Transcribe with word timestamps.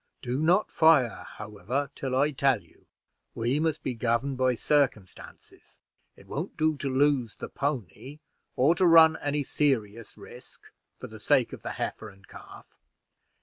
Do 0.23 0.39
not 0.41 0.71
fire, 0.71 1.27
however, 1.37 1.83
until 1.93 2.15
I 2.15 2.31
tell 2.31 2.63
you. 2.63 2.87
We 3.35 3.59
must 3.59 3.83
be 3.83 3.93
governed 3.93 4.35
by 4.35 4.55
circumstances. 4.55 5.77
It 6.15 6.25
won't 6.25 6.57
do 6.57 6.75
to 6.77 6.89
lose 6.89 7.35
the 7.35 7.49
pony, 7.49 8.17
or 8.55 8.73
to 8.73 8.87
run 8.87 9.15
any 9.17 9.43
serious 9.43 10.17
risk, 10.17 10.63
for 10.99 11.05
the 11.05 11.19
sake 11.19 11.53
of 11.53 11.61
the 11.61 11.73
heifer 11.73 12.09
and 12.09 12.27
calf. 12.27 12.65